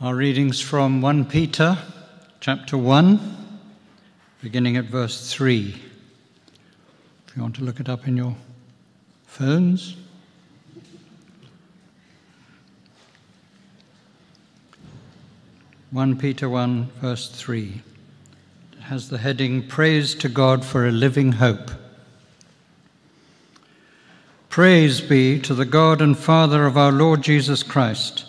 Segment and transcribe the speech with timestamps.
[0.00, 1.76] Our readings from 1 Peter
[2.38, 3.18] chapter 1,
[4.40, 5.74] beginning at verse 3.
[7.26, 8.36] If you want to look it up in your
[9.26, 9.96] phones.
[15.90, 17.82] One Peter one verse three
[18.74, 21.72] it has the heading Praise to God for a living hope.
[24.48, 28.26] Praise be to the God and Father of our Lord Jesus Christ.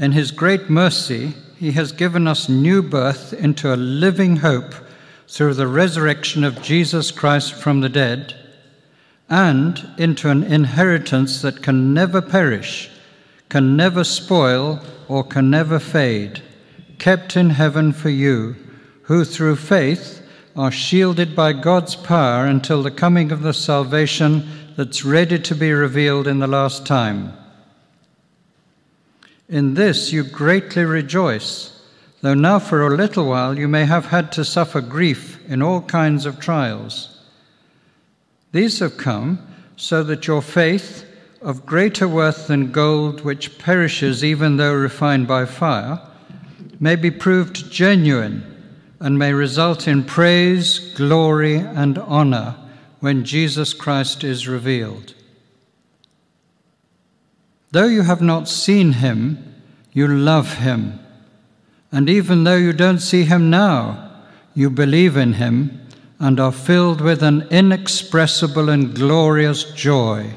[0.00, 4.74] In his great mercy, he has given us new birth into a living hope
[5.28, 8.34] through the resurrection of Jesus Christ from the dead,
[9.28, 12.90] and into an inheritance that can never perish,
[13.50, 16.42] can never spoil, or can never fade,
[16.98, 18.56] kept in heaven for you,
[19.02, 20.26] who through faith
[20.56, 24.48] are shielded by God's power until the coming of the salvation
[24.78, 27.34] that's ready to be revealed in the last time.
[29.50, 31.82] In this you greatly rejoice,
[32.20, 35.82] though now for a little while you may have had to suffer grief in all
[35.82, 37.18] kinds of trials.
[38.52, 39.44] These have come
[39.76, 41.04] so that your faith,
[41.42, 46.00] of greater worth than gold which perishes even though refined by fire,
[46.78, 48.44] may be proved genuine
[49.00, 52.54] and may result in praise, glory, and honor
[53.00, 55.14] when Jesus Christ is revealed.
[57.72, 59.54] Though you have not seen him,
[59.92, 60.98] you love him.
[61.92, 64.10] And even though you don't see him now,
[64.54, 65.80] you believe in him
[66.18, 70.34] and are filled with an inexpressible and glorious joy,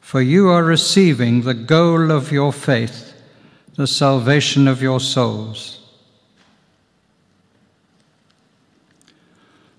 [0.00, 3.14] for you are receiving the goal of your faith,
[3.74, 5.74] the salvation of your souls.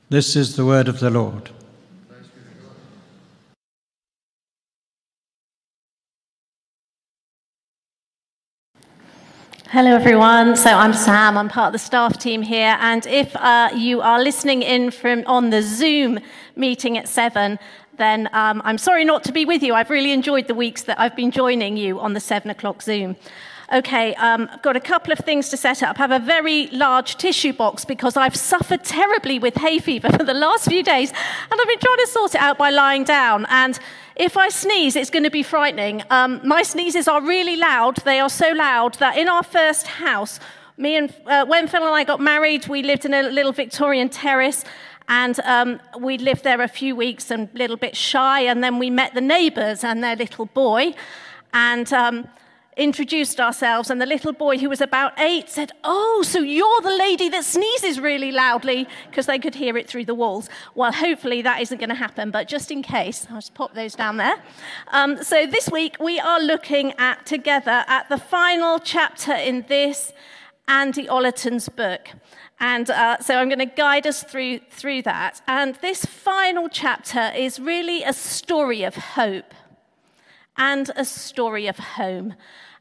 [0.10, 1.52] This is the word of the Lord.
[9.72, 10.56] Hello, everyone.
[10.56, 11.38] So I'm Sam.
[11.38, 12.76] I'm part of the staff team here.
[12.80, 16.18] And if uh, you are listening in from on the Zoom
[16.56, 17.60] meeting at seven,
[17.98, 19.76] then um, I'm sorry not to be with you.
[19.76, 23.16] I've really enjoyed the weeks that I've been joining you on the seven o'clock Zoom.
[23.72, 26.00] Okay, um, got a couple of things to set up.
[26.00, 30.24] I have a very large tissue box because I've suffered terribly with hay fever for
[30.24, 33.46] the last few days, and I've been trying to sort it out by lying down.
[33.52, 33.80] And
[34.20, 36.04] if I sneeze, it's going to be frightening.
[36.10, 37.96] Um, my sneezes are really loud.
[38.04, 40.42] They are so loud that in our first house,
[40.78, 44.10] me and uh, when Phil and I got married, we lived in a little Victorian
[44.10, 44.66] terrace.
[45.08, 48.42] And um, we lived there a few weeks and a little bit shy.
[48.42, 50.94] And then we met the neighbors and their little boy.
[51.54, 52.28] And um,
[52.80, 56.96] introduced ourselves, and the little boy who was about eight said, Oh, so you're the
[56.96, 60.50] lady that sneezes really loudly, because they could hear it through the walls.
[60.74, 63.94] Well, hopefully that isn't going to happen, but just in case, I'll just pop those
[63.94, 64.42] down there.
[64.88, 70.14] Um, so this week we are looking at together at the final chapter in this
[70.68, 72.10] Andy Ollerton's book.
[72.60, 75.42] And uh, so I'm going to guide us through, through that.
[75.48, 79.54] And this final chapter is really a story of hope
[80.58, 82.36] and a story of home.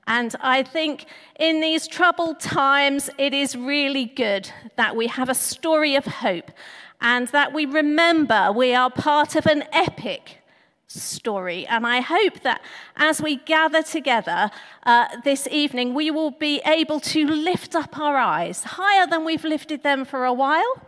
[0.08, 1.04] And I think
[1.38, 6.50] in these troubled times, it is really good that we have a story of hope
[6.98, 10.38] and that we remember we are part of an epic
[10.86, 11.66] story.
[11.66, 12.62] And I hope that
[12.96, 14.50] as we gather together
[14.84, 19.44] uh, this evening, we will be able to lift up our eyes higher than we've
[19.44, 20.87] lifted them for a while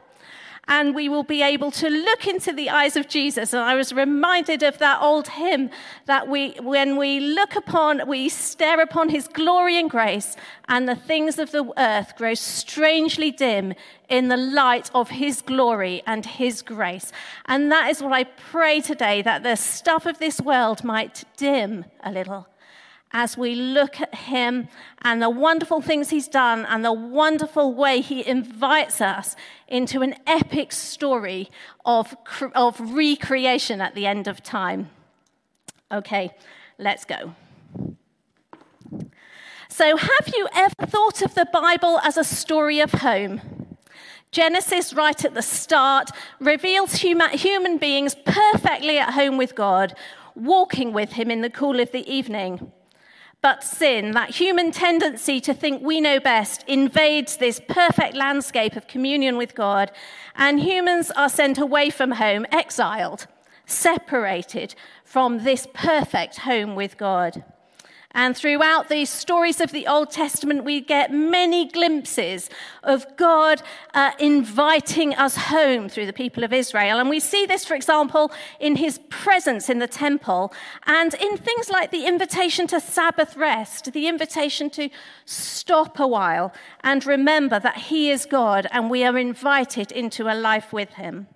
[0.68, 3.52] and we will be able to look into the eyes of Jesus.
[3.52, 5.70] And I was reminded of that old hymn
[6.06, 10.36] that we, when we look upon, we stare upon his glory and grace,
[10.68, 13.74] and the things of the earth grow strangely dim
[14.08, 17.12] in the light of his glory and his grace.
[17.46, 21.84] And that is what I pray today that the stuff of this world might dim
[22.02, 22.46] a little
[23.12, 24.68] as we look at him
[25.02, 29.34] and the wonderful things he's done and the wonderful way he invites us
[29.66, 31.50] into an epic story
[31.84, 32.16] of,
[32.54, 34.90] of recreation at the end of time.
[35.90, 36.30] Okay,
[36.78, 37.34] let's go.
[39.68, 43.40] So, have you ever thought of the Bible as a story of home?
[44.32, 49.94] Genesis, right at the start, reveals human, human beings perfectly at home with God,
[50.36, 52.70] walking with Him in the cool of the evening.
[53.42, 58.86] But sin, that human tendency to think we know best, invades this perfect landscape of
[58.86, 59.90] communion with God,
[60.36, 63.26] and humans are sent away from home, exiled,
[63.64, 67.42] separated from this perfect home with God.
[68.12, 72.50] And throughout the stories of the Old Testament, we get many glimpses
[72.82, 73.62] of God
[73.94, 76.98] uh, inviting us home through the people of Israel.
[76.98, 80.52] And we see this, for example, in his presence in the temple
[80.86, 84.90] and in things like the invitation to Sabbath rest, the invitation to
[85.24, 86.52] stop a while
[86.82, 91.28] and remember that he is God and we are invited into a life with him.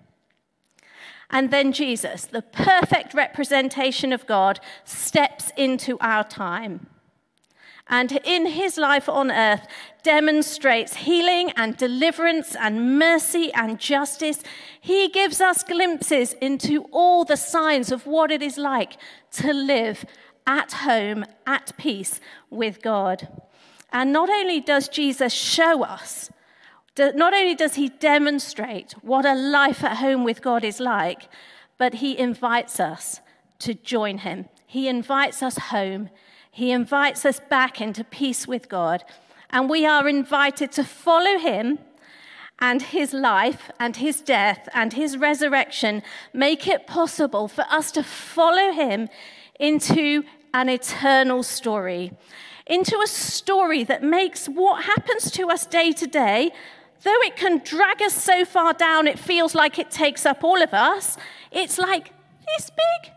[1.29, 6.87] And then Jesus, the perfect representation of God, steps into our time.
[7.87, 9.67] And in his life on earth,
[10.01, 14.41] demonstrates healing and deliverance and mercy and justice.
[14.81, 18.97] He gives us glimpses into all the signs of what it is like
[19.33, 20.03] to live
[20.47, 22.19] at home, at peace
[22.49, 23.27] with God.
[23.91, 26.31] And not only does Jesus show us
[26.97, 31.29] not only does he demonstrate what a life at home with God is like,
[31.77, 33.19] but he invites us
[33.59, 34.45] to join him.
[34.65, 36.09] He invites us home.
[36.51, 39.03] He invites us back into peace with God.
[39.49, 41.79] And we are invited to follow him
[42.59, 46.01] and his life and his death and his resurrection
[46.33, 49.09] make it possible for us to follow him
[49.59, 52.13] into an eternal story,
[52.65, 56.51] into a story that makes what happens to us day to day
[57.05, 60.61] though it can drag us so far down, it feels like it takes up all
[60.61, 61.17] of us,
[61.51, 62.11] it's like
[62.57, 63.13] this big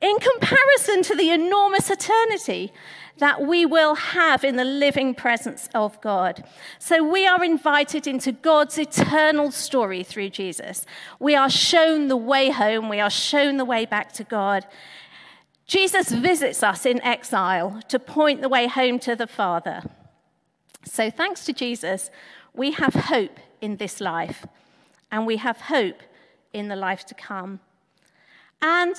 [0.00, 2.72] in comparison to the enormous eternity
[3.18, 6.44] that we will have in the living presence of God.
[6.78, 10.84] So we are invited into God's eternal story through Jesus.
[11.18, 14.66] We are shown the way home, we are shown the way back to God.
[15.66, 19.82] Jesus visits us in exile to point the way home to the Father.
[20.84, 22.10] So thanks to Jesus,
[22.54, 24.46] we have hope in this life,
[25.10, 26.00] and we have hope
[26.52, 27.60] in the life to come.
[28.62, 28.94] And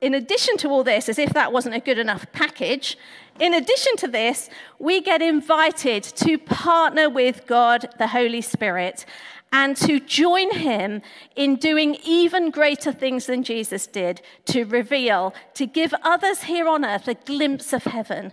[0.00, 2.98] in addition to all this, as if that wasn't a good enough package,
[3.40, 9.06] in addition to this, we get invited to partner with God, the Holy Spirit,
[9.52, 11.00] and to join him
[11.34, 16.84] in doing even greater things than Jesus did to reveal, to give others here on
[16.84, 18.32] earth a glimpse of heaven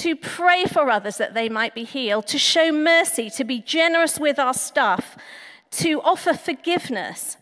[0.00, 4.18] to pray for others that they might be healed, to show mercy, to be generous
[4.18, 5.16] with our stuff,
[5.70, 7.36] to offer forgiveness.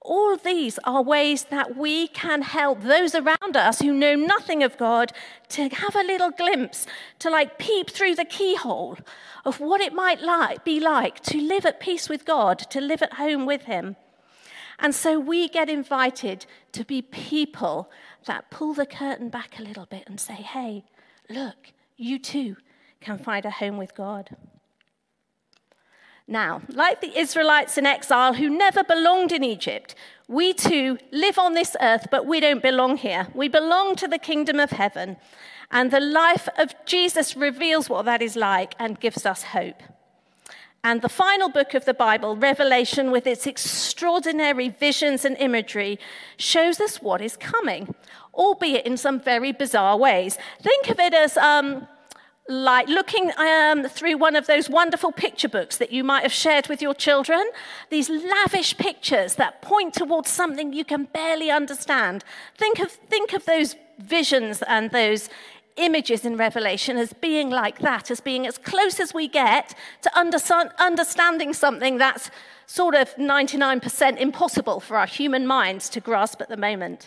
[0.00, 4.76] All these are ways that we can help those around us who know nothing of
[4.76, 5.12] God
[5.50, 6.86] to have a little glimpse,
[7.20, 8.98] to like peep through the keyhole
[9.44, 13.02] of what it might like, be like to live at peace with God, to live
[13.02, 13.94] at home with Him.
[14.80, 17.90] And so we get invited to be people
[18.26, 20.84] that pull the curtain back a little bit and say, hey,
[21.30, 22.56] look, you too
[23.00, 24.36] can find a home with God.
[26.28, 29.94] Now, like the Israelites in exile who never belonged in Egypt,
[30.26, 33.28] we too live on this earth, but we don't belong here.
[33.32, 35.18] We belong to the kingdom of heaven.
[35.70, 39.82] And the life of Jesus reveals what that is like and gives us hope.
[40.84, 45.98] And the final book of the Bible, Revelation, with its extraordinary visions and imagery,
[46.36, 47.94] shows us what is coming,
[48.34, 50.38] albeit in some very bizarre ways.
[50.62, 51.88] Think of it as um,
[52.48, 56.68] like looking um, through one of those wonderful picture books that you might have shared
[56.68, 57.44] with your children,
[57.90, 62.24] these lavish pictures that point towards something you can barely understand.
[62.56, 65.28] Think of, think of those visions and those
[65.76, 70.18] images in Revelation as being like that, as being as close as we get to
[70.18, 72.30] understanding something that's
[72.66, 77.06] sort of 99% impossible for our human minds to grasp at the moment.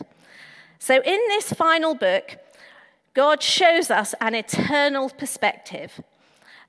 [0.80, 2.38] So, in this final book,
[3.14, 6.02] God shows us an eternal perspective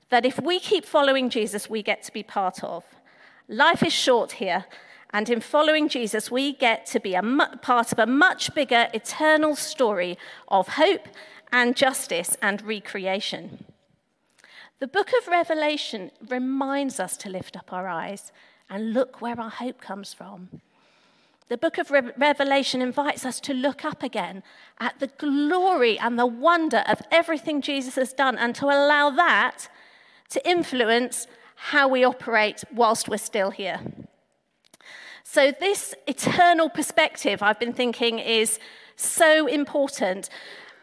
[0.09, 2.83] that if we keep following Jesus, we get to be part of.
[3.47, 4.65] Life is short here,
[5.13, 7.23] and in following Jesus, we get to be a
[7.61, 10.17] part of a much bigger eternal story
[10.49, 11.07] of hope
[11.51, 13.65] and justice and recreation.
[14.79, 18.31] The book of Revelation reminds us to lift up our eyes
[18.69, 20.61] and look where our hope comes from.
[21.49, 24.41] The book of Re- Revelation invites us to look up again
[24.79, 29.67] at the glory and the wonder of everything Jesus has done and to allow that
[30.29, 33.81] to influence how we operate whilst we're still here.
[35.23, 38.57] So, this eternal perspective, I've been thinking, is
[38.95, 40.29] so important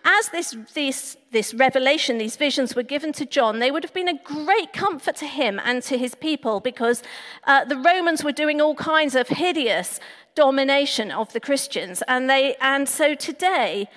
[0.08, 4.08] as this, this, this revelation, these visions were given to John, they would have been
[4.08, 7.02] a great comfort to him and to his people because
[7.46, 10.00] uh, the Romans were doing all kinds of hideous
[10.34, 12.02] domination of the Christians.
[12.08, 13.88] And, they, and so today,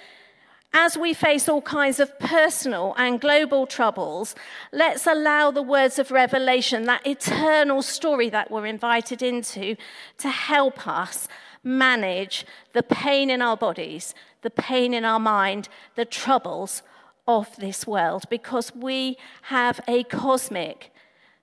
[0.73, 4.35] as we face all kinds of personal and global troubles,
[4.71, 9.75] let's allow the words of Revelation, that eternal story that we're invited into,
[10.17, 11.27] to help us
[11.63, 16.81] manage the pain in our bodies, the pain in our mind, the troubles
[17.27, 20.91] of this world because we have a cosmic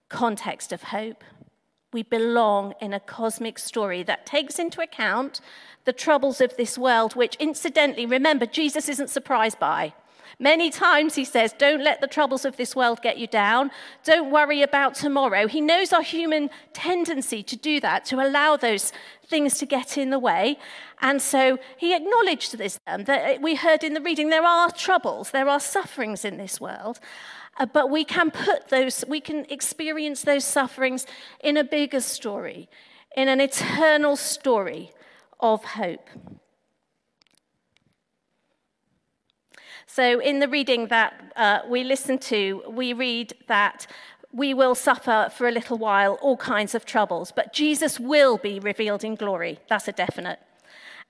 [0.09, 1.23] context of hope.
[1.93, 5.41] We belong in a cosmic story that takes into account
[5.87, 9.95] the troubles of this world, which incidentally, remember, Jesus isn't surprised by.
[10.39, 13.71] Many times he says, Don't let the troubles of this world get you down.
[14.05, 15.49] Don't worry about tomorrow.
[15.49, 18.93] He knows our human tendency to do that, to allow those
[19.27, 20.59] things to get in the way.
[21.01, 25.31] And so he acknowledged this, um, that we heard in the reading there are troubles,
[25.31, 27.01] there are sufferings in this world.
[27.59, 31.07] Uh, but we can put those, we can experience those sufferings
[31.41, 32.69] in a bigger story,
[33.17, 34.93] in an eternal story
[35.41, 36.09] of hope.
[39.87, 43.87] So, in the reading that uh, we listen to, we read that
[44.33, 48.61] we will suffer for a little while all kinds of troubles, but Jesus will be
[48.61, 49.59] revealed in glory.
[49.69, 50.39] That's a definite.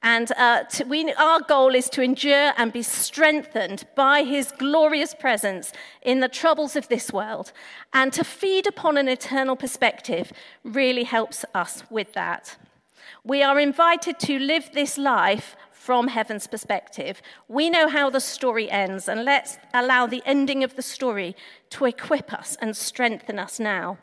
[0.03, 5.13] And uh, to, we, our goal is to endure and be strengthened by his glorious
[5.13, 7.53] presence in the troubles of this world.
[7.93, 12.57] And to feed upon an eternal perspective really helps us with that.
[13.25, 17.21] We are invited to live this life from heaven's perspective.
[17.49, 21.35] We know how the story ends, and let's allow the ending of the story
[21.71, 23.99] to equip us and strengthen us now.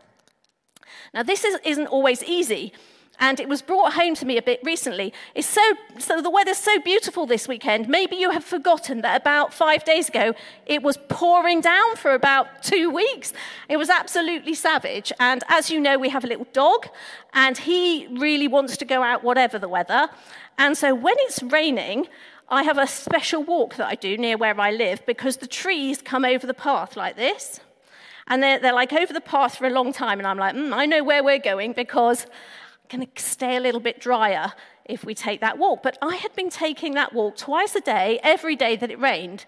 [1.13, 2.73] Now, this is, isn't always easy.
[3.19, 5.13] And it was brought home to me a bit recently.
[5.33, 5.61] It's so,
[5.97, 7.87] so the weather's so beautiful this weekend.
[7.87, 10.33] Maybe you have forgotten that about five days ago
[10.65, 13.33] it was pouring down for about two weeks.
[13.69, 15.11] It was absolutely savage.
[15.19, 16.87] And as you know, we have a little dog,
[17.33, 20.09] and he really wants to go out whatever the weather.
[20.57, 22.07] And so when it's raining,
[22.49, 26.01] I have a special walk that I do near where I live because the trees
[26.01, 27.59] come over the path like this.
[28.27, 30.19] And they're, they're like over the path for a long time.
[30.19, 32.25] And I'm like, mm, I know where we're going because
[32.89, 34.53] To stay a little bit drier
[34.85, 35.83] if we take that walk.
[35.83, 39.45] But I had been taking that walk twice a day, every day that it rained.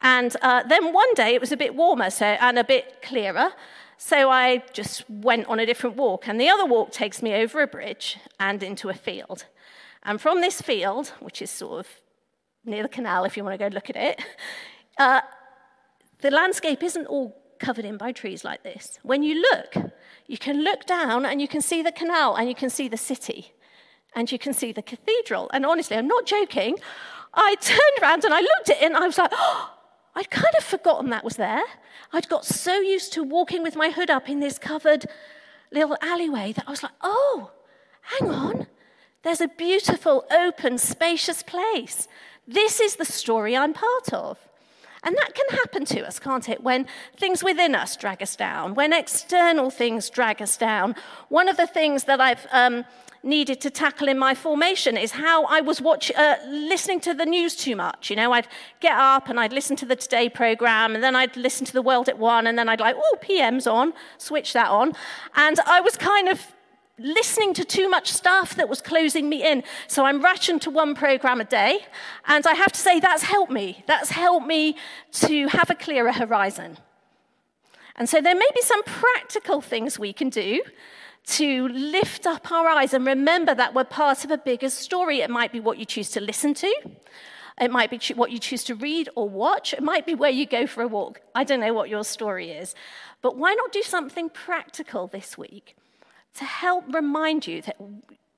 [0.00, 3.52] And uh, then one day it was a bit warmer so, and a bit clearer.
[3.98, 6.26] So I just went on a different walk.
[6.26, 9.44] And the other walk takes me over a bridge and into a field.
[10.02, 11.88] And from this field, which is sort of
[12.64, 14.20] near the canal if you want to go look at it,
[14.98, 15.20] uh,
[16.20, 18.98] the landscape isn't all covered in by trees like this.
[19.02, 19.92] When you look,
[20.26, 22.96] you can look down and you can see the canal and you can see the
[22.98, 23.52] city
[24.14, 25.50] and you can see the cathedral.
[25.54, 26.76] And honestly, I'm not joking.
[27.32, 29.72] I turned around and I looked at it and I was like, oh,
[30.14, 31.62] I'd kind of forgotten that was there.
[32.12, 35.06] I'd got so used to walking with my hood up in this covered
[35.70, 37.52] little alleyway that I was like, oh,
[38.02, 38.66] hang on.
[39.22, 42.08] There's a beautiful, open, spacious place.
[42.46, 44.38] This is the story I'm part of.
[45.04, 46.62] And that can happen to us, can't it?
[46.62, 50.94] When things within us drag us down, when external things drag us down.
[51.28, 52.84] One of the things that I've um,
[53.24, 57.26] needed to tackle in my formation is how I was watch, uh, listening to the
[57.26, 58.10] news too much.
[58.10, 58.48] You know, I'd
[58.80, 61.82] get up and I'd listen to the Today program, and then I'd listen to the
[61.82, 64.92] World at One, and then I'd like, oh, PM's on, switch that on.
[65.34, 66.46] And I was kind of
[67.02, 69.62] listening to too much stuff that was closing me in.
[69.88, 71.80] So I'm rationed to one program a day.
[72.26, 73.84] And I have to say, that's helped me.
[73.86, 74.76] That's helped me
[75.12, 76.78] to have a clearer horizon.
[77.96, 80.62] And so there may be some practical things we can do
[81.24, 85.20] to lift up our eyes and remember that we're part of a bigger story.
[85.20, 86.74] It might be what you choose to listen to.
[87.60, 89.74] It might be what you choose to read or watch.
[89.74, 91.20] It might be where you go for a walk.
[91.34, 92.74] I don't know what your story is.
[93.20, 95.76] But why not do something practical this week?
[96.34, 97.76] To help remind you that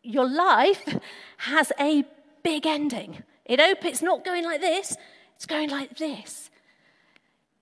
[0.02, 0.98] your life
[1.38, 2.04] has a
[2.42, 3.22] big ending.
[3.44, 4.96] It op- it's not going like this,
[5.36, 6.50] it's going like this.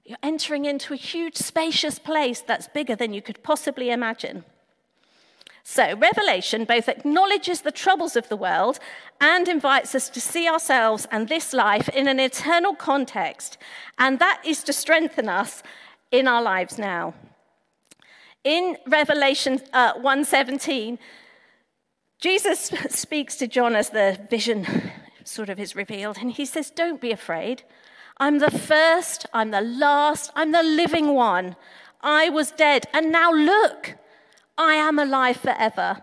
[0.04, 4.44] You're entering into a huge, spacious place that's bigger than you could possibly imagine.
[5.64, 8.80] So, Revelation both acknowledges the troubles of the world
[9.20, 13.58] and invites us to see ourselves and this life in an eternal context,
[13.96, 15.62] and that is to strengthen us
[16.10, 17.14] in our lives now.
[18.44, 20.98] In Revelation uh, 1:17,
[22.20, 24.66] Jesus speaks to John as the vision
[25.24, 27.62] sort of is revealed, and he says, Don't be afraid.
[28.18, 31.56] I'm the first, I'm the last, I'm the living one.
[32.00, 33.94] I was dead, and now look,
[34.58, 36.02] I am alive forever.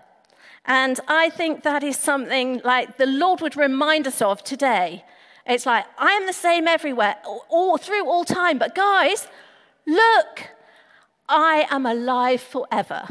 [0.66, 5.04] And I think that is something like the Lord would remind us of today.
[5.46, 7.18] It's like, I am the same everywhere,
[7.50, 9.28] all through all time, but guys,
[9.86, 10.50] look,
[11.30, 13.06] I am alive forever.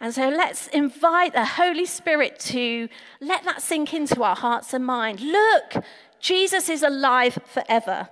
[0.00, 2.88] And so let's invite the Holy Spirit to
[3.20, 5.20] let that sink into our hearts and mind.
[5.20, 5.82] Look,
[6.20, 8.08] Jesus is alive forever.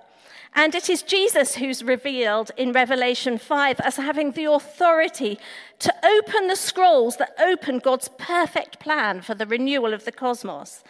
[0.55, 5.39] And it is Jesus who's revealed in Revelation 5 as having the authority
[5.79, 10.83] to open the scrolls that open God's perfect plan for the renewal of the cosmos.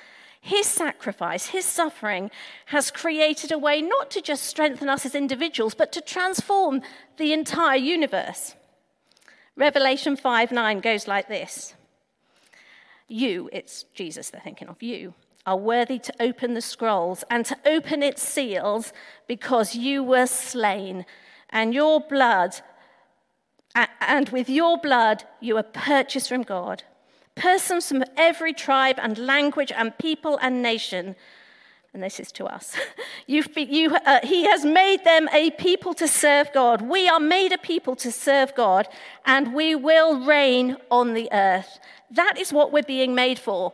[0.46, 2.30] His sacrifice, his suffering,
[2.66, 6.82] has created a way not to just strengthen us as individuals, but to transform
[7.16, 8.54] the entire universe.
[9.56, 11.76] Revelation 5 9 goes like this
[13.08, 15.14] You, it's Jesus they're thinking of, you
[15.46, 18.92] are worthy to open the scrolls and to open its seals
[19.30, 21.06] because you were slain,
[21.52, 22.56] and your blood,
[24.02, 26.84] and with your blood you were purchased from God.
[27.36, 31.16] Persons from every tribe and language and people and nation
[31.94, 32.75] and this is to us.
[33.28, 33.44] you,
[34.06, 36.82] uh, he has made them a people to serve God.
[36.82, 38.88] We are made a people to serve God,
[39.25, 41.80] and we will reign on the earth.
[42.10, 43.74] That is what we're being made for.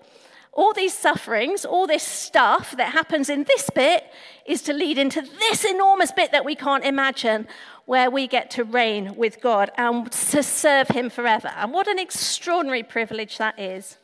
[0.51, 4.03] All these sufferings, all this stuff that happens in this bit,
[4.45, 7.47] is to lead into this enormous bit that we can't imagine,
[7.89, 11.47] where we get to reign with God and to serve Him forever.
[11.57, 13.97] And what an extraordinary privilege that is.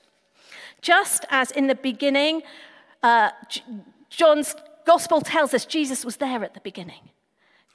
[0.82, 2.42] Just as in the beginning,
[3.04, 3.30] uh,
[4.10, 4.56] John's
[4.88, 7.12] gospel tells us Jesus was there at the beginning,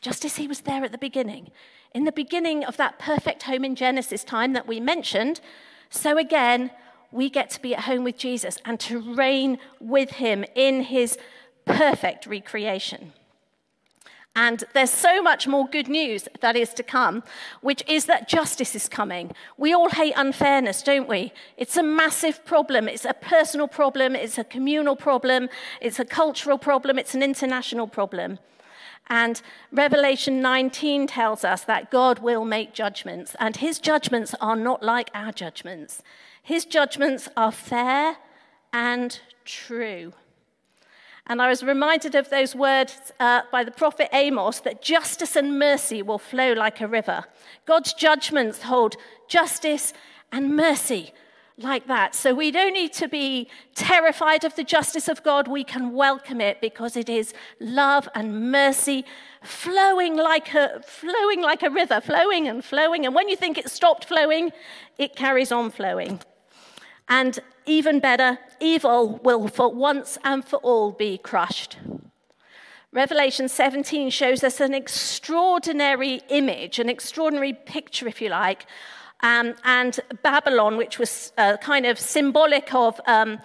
[0.01, 1.53] just as he was there at the beginning.
[1.95, 5.41] In the beginning of that perfect home in Genesis time that we mentioned,
[5.91, 6.73] so again,
[7.13, 11.17] we get to be at home with Jesus and to reign with him in his
[11.67, 13.13] perfect recreation.
[14.37, 17.25] And there's so much more good news that is to come,
[17.63, 19.33] which is that justice is coming.
[19.59, 21.33] We all hate unfairness, don't we?
[21.57, 22.89] It's a massive problem.
[22.89, 24.15] It's a personal problem.
[24.15, 25.49] It's a communal problem.
[25.81, 26.99] It's a cultural problem.
[26.99, 28.39] It's an international problem.
[29.09, 34.85] And Revelation 19 tells us that God will make judgments, and his judgments are not
[34.85, 36.01] like our judgments.
[36.41, 38.19] His judgments are fair
[38.73, 40.13] and true.
[41.31, 45.61] And I was reminded of those words uh, by the prophet Amos that justice and
[45.61, 47.25] mercy will flow like a river.
[47.67, 48.97] God's judgments hold
[49.29, 49.93] justice
[50.33, 51.13] and mercy
[51.57, 52.17] like that.
[52.17, 55.47] So we don't need to be terrified of the justice of God.
[55.47, 59.05] We can welcome it because it is love and mercy
[59.45, 63.07] flowing like a, flowing like a river, flowing and flowing.
[63.07, 64.51] And when you think it stopped flowing,
[64.99, 66.19] it carries on flowing.
[67.11, 71.77] And even better, evil will for once and for all be crushed.
[72.93, 78.65] Revelation 17 shows us an extraordinary image, an extraordinary picture, if you like.
[79.23, 83.39] Um, and Babylon, which was uh, kind of symbolic of um,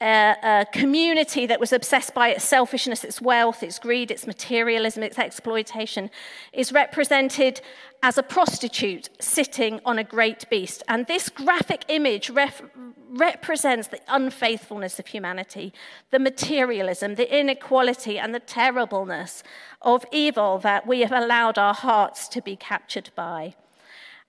[0.00, 5.18] a, community that was obsessed by its selfishness, its wealth, its greed, its materialism, its
[5.18, 6.10] exploitation,
[6.52, 7.60] is represented
[8.02, 10.82] as a prostitute sitting on a great beast.
[10.88, 12.62] And this graphic image ref-
[13.10, 15.72] represents the unfaithfulness of humanity,
[16.10, 19.42] the materialism, the inequality, and the terribleness
[19.82, 23.54] of evil that we have allowed our hearts to be captured by.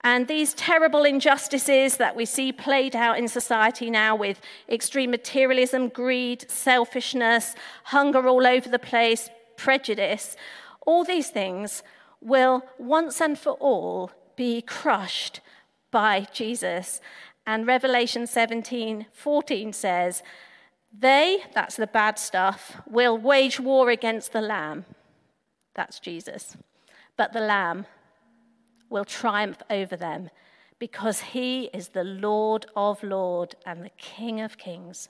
[0.03, 5.89] And these terrible injustices that we see played out in society now with extreme materialism,
[5.89, 10.35] greed, selfishness, hunger all over the place, prejudice,
[10.87, 11.83] all these things
[12.19, 15.39] will once and for all be crushed
[15.91, 16.99] by Jesus.
[17.45, 20.23] And Revelation 17 14 says,
[20.97, 24.85] They, that's the bad stuff, will wage war against the Lamb.
[25.75, 26.57] That's Jesus.
[27.17, 27.85] But the Lamb
[28.91, 30.29] will triumph over them
[30.77, 35.09] because he is the Lord of Lords and the King of Kings.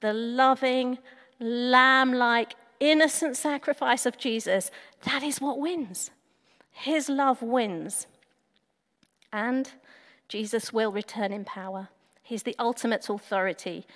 [0.00, 0.98] The loving,
[1.40, 4.70] lamb like, innocent sacrifice of Jesus,
[5.04, 6.10] that is what wins.
[6.70, 8.06] His love wins.
[9.32, 9.70] And
[10.28, 11.88] Jesus will return in power.
[12.22, 13.86] He's the ultimate authority.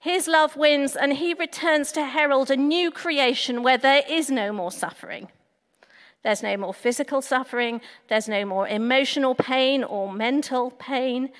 [0.00, 4.52] His love wins, and he returns to herald a new creation where there is no
[4.52, 5.28] more suffering.
[6.22, 7.80] There's no more physical suffering.
[8.08, 11.30] There's no more emotional pain or mental pain.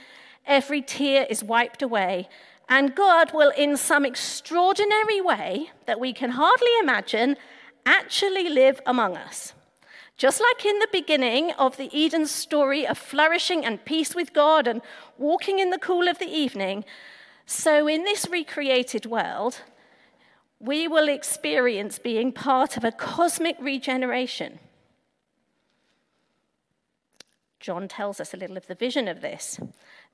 [0.47, 2.29] Every tear is wiped away.
[2.69, 7.37] And God will, in some extraordinary way that we can hardly imagine,
[7.87, 9.55] actually live among us.
[10.17, 14.67] Just like in the beginning of the Eden story of flourishing and peace with God
[14.67, 14.83] and
[15.17, 16.85] walking in the cool of the evening,
[17.47, 19.62] so in this recreated world,
[20.61, 24.59] we will experience being part of a cosmic regeneration.
[27.61, 29.59] John tells us a little of the vision of this.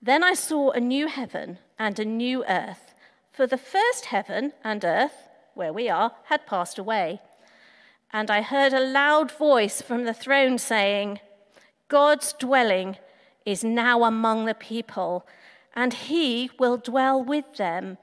[0.00, 2.94] Then I saw a new heaven and a new earth,
[3.30, 7.20] for the first heaven and earth, where we are, had passed away.
[8.12, 11.20] And I heard a loud voice from the throne saying,
[11.88, 12.96] God's dwelling
[13.44, 15.26] is now among the people,
[15.74, 17.98] and he will dwell with them.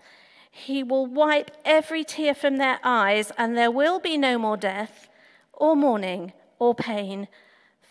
[0.49, 5.09] He will wipe every tear from their eyes, and there will be no more death,
[5.53, 7.27] or mourning, or pain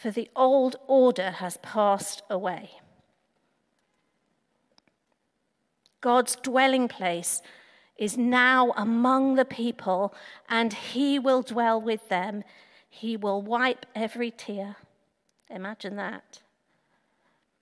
[0.00, 2.70] for the old order has passed away.
[6.00, 7.42] God's dwelling place
[7.98, 10.14] is now among the people,
[10.48, 12.44] and he will dwell with them.
[12.88, 14.76] He will wipe every tear.
[15.50, 16.40] Imagine that.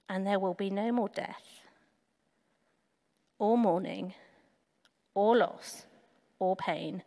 [0.09, 1.65] And there will be no more death,
[3.41, 4.15] or mourning,
[5.13, 5.87] or loss,
[6.39, 7.03] or pain,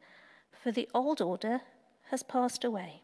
[0.62, 1.62] for the old order
[2.10, 3.02] has passed away.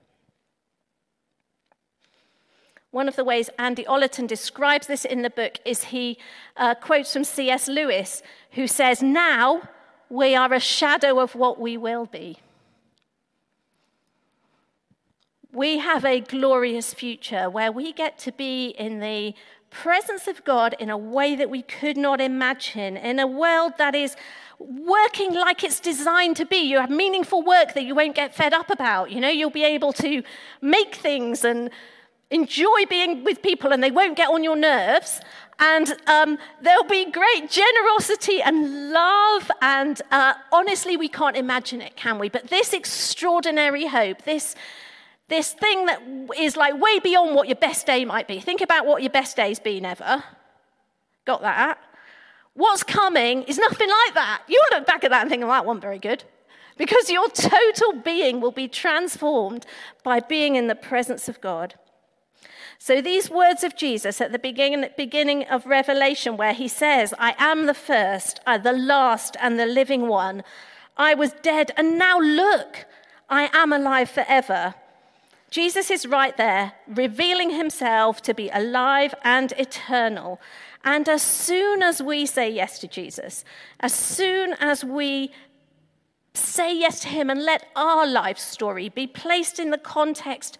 [2.91, 6.17] One of the ways Andy Ollerton describes this in the book is he
[6.55, 7.67] uh, quotes from C.S.
[7.67, 9.69] Lewis, who says, Now
[10.09, 12.37] we are a shadow of what we will be.
[15.51, 19.33] We have a glorious future where we get to be in the
[19.69, 23.95] presence of God in a way that we could not imagine, in a world that
[23.95, 24.15] is
[24.59, 26.57] working like it's designed to be.
[26.57, 29.11] You have meaningful work that you won't get fed up about.
[29.11, 30.23] You know, you'll be able to
[30.61, 31.69] make things and
[32.29, 35.21] enjoy being with people and they won't get on your nerves.
[35.59, 39.49] And um, there'll be great generosity and love.
[39.61, 42.29] And uh, honestly, we can't imagine it, can we?
[42.29, 44.55] But this extraordinary hope, this,
[45.29, 46.01] this thing that
[46.37, 48.39] is like way beyond what your best day might be.
[48.39, 50.23] Think about what your best day's been ever.
[51.25, 51.79] Got that?
[52.53, 54.43] What's coming is nothing like that.
[54.47, 56.23] You'll look back at that and think, oh, that wasn't very good.
[56.77, 59.65] Because your total being will be transformed
[60.03, 61.75] by being in the presence of God.
[62.79, 67.65] So, these words of Jesus at the beginning, of Revelation, where he says, I am
[67.65, 70.43] the first, I, the last, and the living one.
[70.95, 72.85] I was dead, and now look,
[73.29, 74.75] I am alive forever.
[75.49, 80.39] Jesus is right there, revealing himself to be alive and eternal.
[80.83, 83.43] And as soon as we say yes to Jesus,
[83.79, 85.31] as soon as we
[86.33, 90.57] say yes to him and let our life story be placed in the context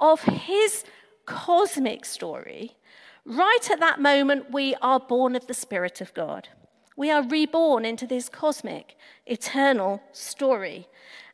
[0.00, 0.84] of his
[1.26, 2.76] cosmic story,
[3.24, 6.48] right at that moment, we are born of the Spirit of God.
[6.96, 10.88] We are reborn into this cosmic, eternal story.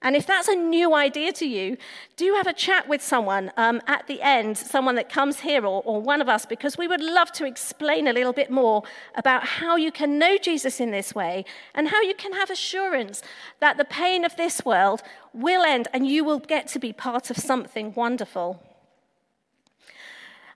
[0.05, 1.77] And if that's a new idea to you,
[2.17, 5.81] do have a chat with someone um, at the end, someone that comes here or,
[5.85, 8.83] or one of us, because we would love to explain a little bit more
[9.15, 11.45] about how you can know Jesus in this way
[11.77, 13.23] and how you can have assurance
[13.61, 15.03] that the pain of this world
[15.33, 18.61] will end and you will get to be part of something wonderful.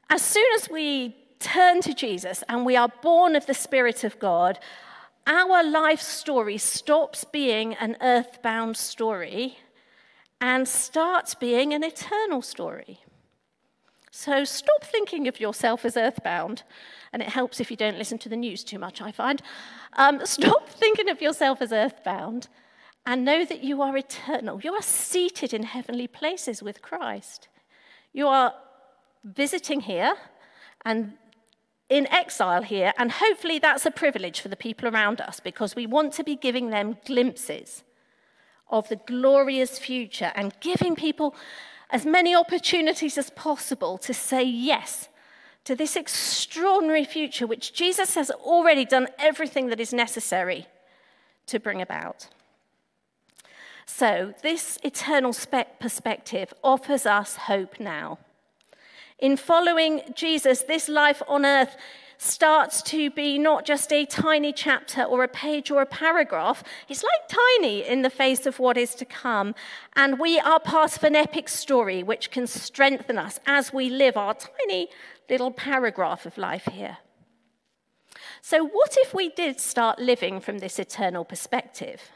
[0.09, 4.19] As soon as we turn to Jesus and we are born of the Spirit of
[4.19, 4.59] God,
[5.27, 9.59] our life story stops being an earthbound story
[10.41, 13.01] and starts being an eternal story.
[14.13, 16.63] So stop thinking of yourself as earthbound,
[17.13, 19.43] and it helps if you don't listen to the news too much, I find.
[19.95, 22.49] Um, stop thinking of yourself as earthbound
[23.05, 24.61] and know that you are eternal.
[24.63, 27.49] You are seated in heavenly places with Christ.
[28.13, 28.55] You are
[29.27, 30.15] visiting here
[30.85, 31.15] and
[31.89, 35.87] in exile here, and hopefully that's a privilege for the people around us because we
[35.87, 37.85] want to be giving them glimpses
[38.69, 41.35] of the glorious future and giving people
[41.91, 45.09] as many opportunities as possible to say yes
[45.65, 50.67] to this extraordinary future, which Jesus has already done everything that is necessary
[51.47, 52.29] to bring about.
[53.85, 55.33] So, this eternal
[55.79, 58.19] perspective offers us hope now.
[59.19, 61.77] In following Jesus, this life on earth
[62.19, 66.63] starts to be not just a tiny chapter or a page or a paragraph.
[66.89, 69.55] It's like tiny in the face of what is to come.
[69.95, 74.17] And we are part of an epic story which can strengthen us as we live
[74.17, 74.89] our tiny
[75.31, 76.99] little paragraph of life here.
[78.43, 82.11] So, what if we did start living from this eternal perspective?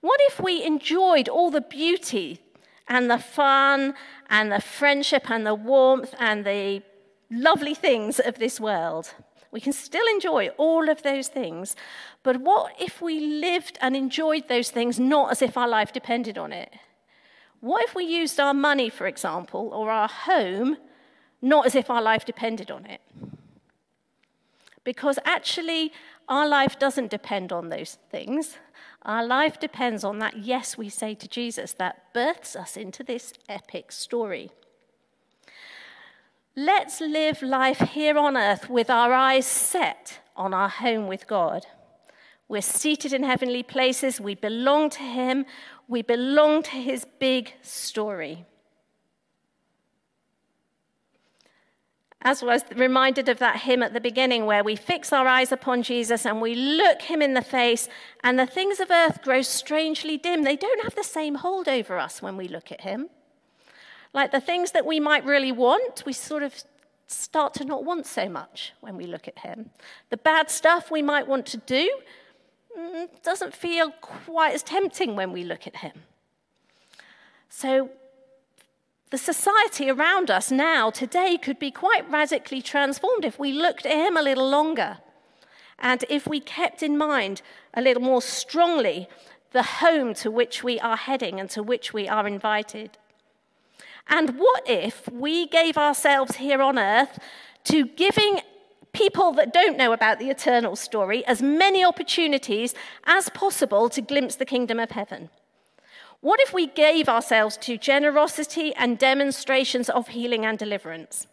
[0.00, 2.40] What if we enjoyed all the beauty
[2.88, 3.94] and the fun
[4.30, 6.82] and the friendship and the warmth and the
[7.30, 9.14] lovely things of this world.
[9.50, 11.74] We can still enjoy all of those things,
[12.22, 16.36] but what if we lived and enjoyed those things not as if our life depended
[16.36, 16.70] on it?
[17.60, 20.76] What if we used our money, for example, or our home,
[21.40, 23.00] not as if our life depended on it?
[24.84, 25.92] Because actually,
[26.28, 28.58] our life doesn't depend on those things.
[29.08, 33.32] Our life depends on that yes we say to Jesus that births us into this
[33.48, 34.50] epic story.
[36.54, 41.64] Let's live life here on earth with our eyes set on our home with God.
[42.48, 44.20] We're seated in heavenly places.
[44.20, 45.46] We belong to Him.
[45.86, 48.44] We belong to His big story.
[52.22, 55.82] As was reminded of that hymn at the beginning, where we fix our eyes upon
[55.82, 57.88] Jesus and we look him in the face,
[58.24, 60.42] and the things of earth grow strangely dim.
[60.42, 63.08] They don't have the same hold over us when we look at him.
[64.12, 66.64] Like the things that we might really want, we sort of
[67.06, 69.70] start to not want so much when we look at him.
[70.10, 71.90] The bad stuff we might want to do,
[72.76, 76.02] mm, doesn't feel quite as tempting when we look at him.
[77.48, 77.90] So,
[79.10, 83.92] the society around us now, today, could be quite radically transformed if we looked at
[83.92, 84.98] him a little longer.
[85.78, 87.40] And if we kept in mind
[87.72, 89.08] a little more strongly
[89.52, 92.98] the home to which we are heading and to which we are invited.
[94.08, 97.18] And what if we gave ourselves here on earth
[97.64, 98.40] to giving
[98.92, 104.36] people that don't know about the eternal story as many opportunities as possible to glimpse
[104.36, 105.30] the kingdom of heaven?
[106.20, 111.26] What if we gave ourselves to generosity and demonstrations of healing and deliverance?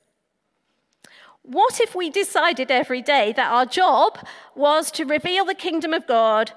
[1.42, 4.20] What if we decided every day that our job
[4.56, 6.52] was to reveal the kingdom of God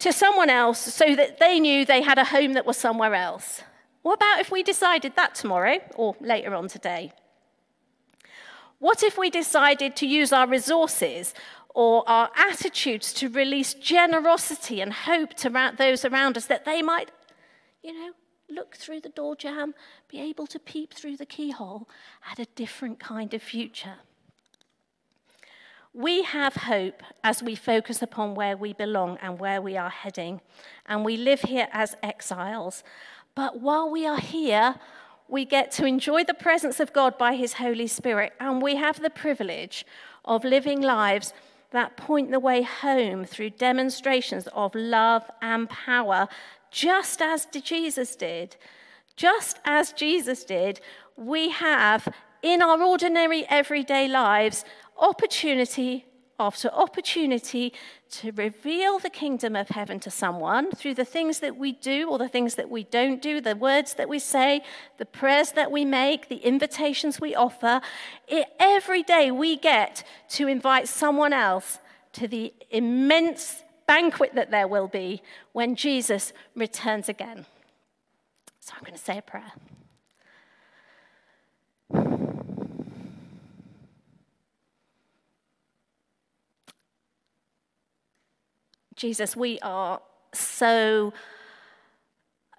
[0.00, 3.62] to someone else so that they knew they had a home that was somewhere else?
[4.02, 7.12] What about if we decided that tomorrow or later on today?
[8.78, 11.34] What if we decided to use our resources
[11.74, 17.10] or our attitudes to release generosity and hope to those around us that they might
[17.84, 18.12] you know,
[18.48, 19.74] look through the door jamb,
[20.08, 21.88] be able to peep through the keyhole
[22.30, 23.96] at a different kind of future.
[25.92, 30.40] We have hope as we focus upon where we belong and where we are heading,
[30.86, 32.82] and we live here as exiles.
[33.34, 34.76] But while we are here,
[35.28, 39.00] we get to enjoy the presence of God by His Holy Spirit, and we have
[39.00, 39.86] the privilege
[40.24, 41.32] of living lives
[41.74, 46.28] that point the way home through demonstrations of love and power
[46.74, 48.56] just as Jesus did,
[49.14, 50.80] just as Jesus did,
[51.16, 54.64] we have in our ordinary everyday lives
[54.98, 56.04] opportunity
[56.40, 57.72] after opportunity
[58.10, 62.18] to reveal the kingdom of heaven to someone through the things that we do or
[62.18, 64.60] the things that we don't do, the words that we say,
[64.98, 67.80] the prayers that we make, the invitations we offer.
[68.26, 71.78] It, every day we get to invite someone else
[72.14, 77.46] to the immense banquet that there will be when Jesus returns again.
[78.60, 79.52] So I'm going to say a prayer.
[88.96, 90.00] Jesus, we are
[90.32, 91.12] so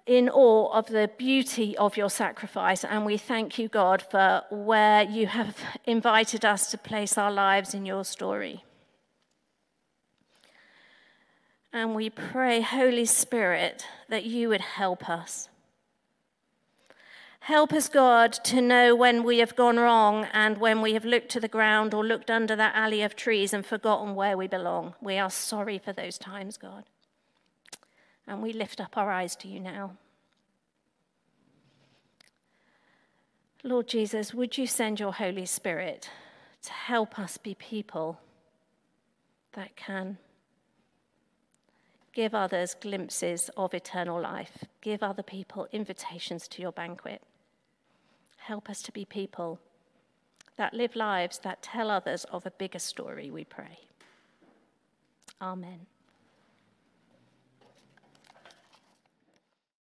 [0.06, 5.02] in awe of the beauty of your sacrifice, and we thank you, God, for where
[5.02, 8.62] you have invited us to place our lives in your story.
[11.72, 15.48] And we pray, Holy Spirit, that you would help us.
[17.40, 21.28] Help us, God, to know when we have gone wrong and when we have looked
[21.28, 24.94] to the ground or looked under that alley of trees and forgotten where we belong.
[25.00, 26.84] We are sorry for those times, God.
[28.26, 29.92] And we lift up our eyes to you now.
[33.62, 36.10] Lord Jesus, would you send your Holy Spirit
[36.62, 38.20] to help us be people
[39.52, 40.18] that can
[42.16, 44.64] Give others glimpses of eternal life.
[44.80, 47.20] Give other people invitations to your banquet.
[48.38, 49.60] Help us to be people
[50.56, 53.80] that live lives that tell others of a bigger story, we pray.
[55.42, 55.80] Amen.